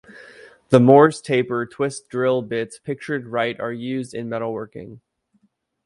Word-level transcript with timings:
The 0.69 0.79
Morse 0.79 1.21
taper 1.21 1.67
twist 1.67 2.09
drill 2.09 2.41
bits 2.41 2.79
pictured 2.79 3.27
right 3.27 3.59
are 3.59 3.71
used 3.71 4.15
in 4.15 4.27
metalworking. 4.29 4.99